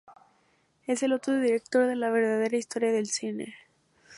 [0.87, 3.53] Es el otro director de La verdadera historia del cine.